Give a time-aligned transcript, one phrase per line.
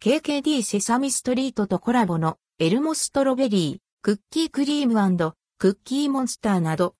[0.00, 4.94] KKD セサミストリートとコラボのエルモストロベリー、クッキークリーム
[5.58, 6.94] クッキーモンスターなど。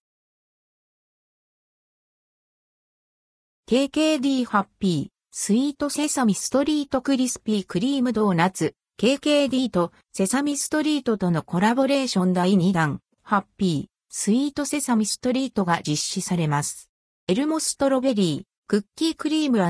[3.71, 16.91] KKD ハッピー、スイートセサミストリートクリスピークリームドーナツ、KKD とセサミストリートとのコラボレーション第2弾、ハッピー、スイートセサミストリートが実施されます。
[17.29, 19.63] エルモストロベリー、クッキークリーム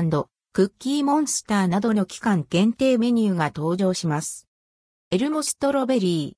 [0.51, 4.47] クッキーモンスターなどの期間限定メニューが登場します。
[5.11, 6.35] エルモストロベリ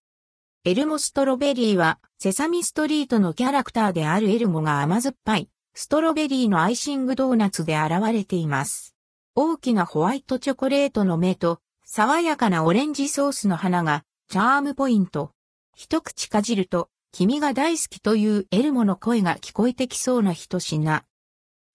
[0.66, 0.70] ー。
[0.70, 8.94] エルモストロベリーは、セサミストリートのキャラクターであるエルモが甘酸っぱい、ストロベリーのアイシングドーナツで現れています。
[9.34, 15.32] 大きなホワイトチョコレートの目と、爽やかなオレンジソースの鼻が、チャームポイント。
[15.74, 21.06] 一口かじると、君が大好きというエルモの声が聞こえてきそうな一品。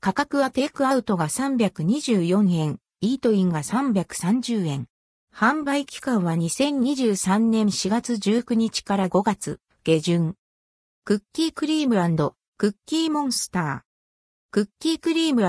[0.06, 4.87] 価格はテイクアウトが324円、イートインが330円。
[5.34, 10.36] 販売期間は2023年4月19日から5月下旬。
[11.05, 11.97] クッキークリーム
[12.56, 13.81] クッキーモンスター。
[14.53, 15.42] クッキークリーム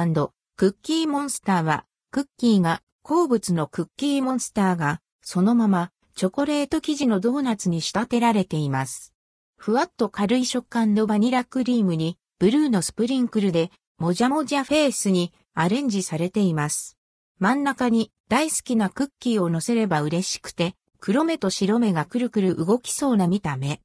[0.55, 9.13] クッキーモンスターは、クッキーが好物のクッキーモンスターが、そのままチョコレート生地のドーナツに仕立てられています。
[9.55, 16.97] ふわっと軽い食感のバニラクリームに、ブルーのスプリンクルでもじゃもじゃフェイスにアレンジされています。
[17.39, 23.81] 真ん中に大好きなクッキーを乗せれば嬉しくて、黒目と白目がくるくる動きそうな見た目。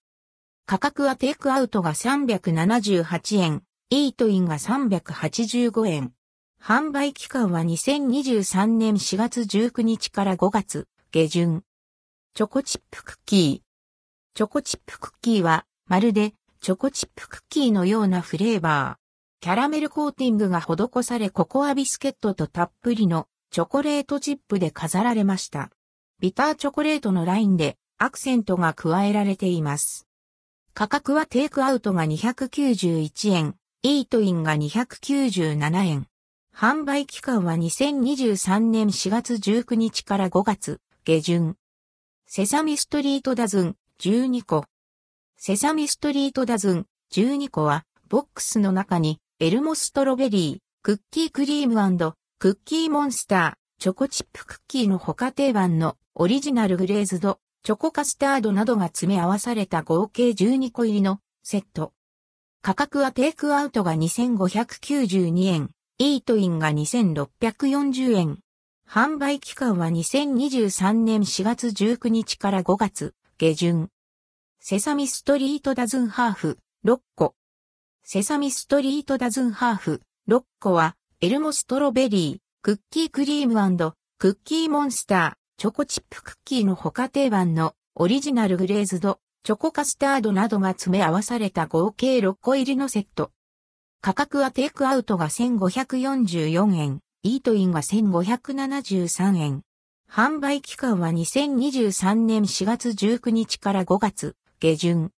[0.67, 6.13] 価格はテイクアウトが378円、イートインが385円。
[6.63, 11.63] 販売期間は2023年4月19日から5月下旬。
[12.35, 14.37] チョコチップクッキー。
[14.37, 19.02] チョコチップクッキーはまるでチョコチップクッキーのようなフレーバー。
[19.43, 25.71] キャラメルコーティングが施されココアビスケットとたっぷりのチョコレートチップで飾られました。
[26.21, 30.07] ビターチョコレートのラインでアクセントが加えられています。
[30.75, 36.07] 価格はテイクアウトが291円、イートインが297円。
[36.57, 41.57] 販売期間は2023年4月19日から5月下旬。
[42.29, 44.67] セサミストリートダズン12個。
[45.37, 51.75] セサミストリートダズン12個はボックスの中にエルモストロベリー、クッキークリーム
[52.39, 61.93] クッキーモンスター、チョコチップクッキーの他定番のオリジナルグレーズド、チョコカスタードなどが詰め合わされた合計12個入りのセット。
[62.61, 68.39] 価格はテイクアウトが2592円、イートインが2640円。
[68.89, 73.89] 販売期間は2023年4月19日から5月下旬。
[74.61, 77.35] セサミストリートダズンハーフ6個。
[78.05, 83.55] セサミストリートダズンハーフ、6個は、エルモストロベリー、クッキークリーム
[84.19, 93.31] クッキーモンスター、チョコチップクッキーの他定番のオリジナルグレーズド、チョコカスタードなどが詰め合わされた合計6個入りのセット。
[94.01, 99.63] 価格はテイクアウトが1544円、イートインが1573円。
[100.11, 105.13] 販売期間は2023年4月19日から5月下旬。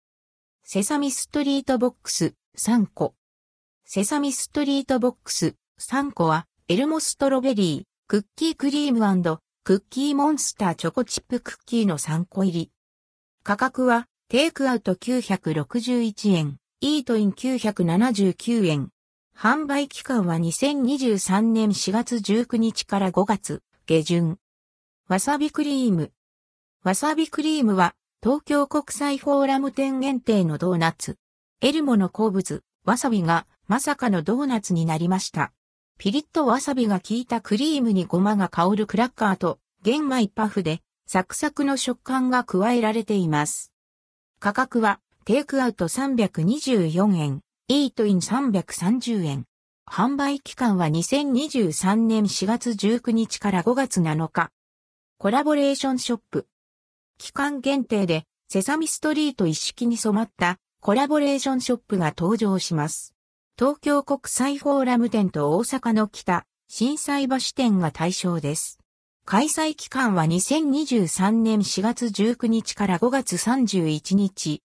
[0.64, 3.14] セサミストリートボックス3個。
[3.84, 9.00] セサミストリートボックス3個は、エルモストロベリー、クッキークリーム
[9.64, 12.70] クッキーモンスターチョコチップクッキーの3個入り。
[13.42, 18.90] 価格は、テイクアウト961円、イートイン979円。
[19.36, 24.38] 販売期間は2023年4月19日から5月下旬。
[25.08, 26.12] わさびクリーム。
[26.84, 31.18] わさびクリームは東京国際フォーラム店限定のドーナツ。
[31.64, 35.50] エルモの好物、わさびがまさかのドーナツになりました。
[35.96, 43.72] ピリッとわさびが効いたクリームにごまが香るクラッカーと玄米パフでサクサクの食感が加えられています。
[44.40, 49.46] 価格はテイクアウト324円、イートイン330円。
[49.90, 54.50] 販売期間は2023年4月19日から5月7日。
[55.16, 56.46] コラボレーションショップ。
[57.16, 63.14] 期間限定でセサミストリート一式に染まったコラボレーションショップが登場します。
[63.58, 68.78] 東京国際フォーラム店と大阪の北、震災橋店が対象です。
[69.24, 74.60] 開催期間は2023年4月19日から5月31日。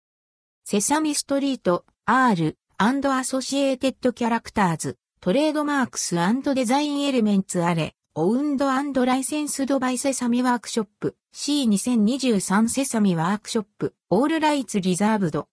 [0.66, 6.18] セサミストリート R& アソシエイテッドキャラクターズトレードマークス
[6.54, 8.66] デザインエレメンツアレオウンド
[9.06, 15.48] ライセンスドバイセサミワークショップ C2023 セサミワークショップオールライツリザーブド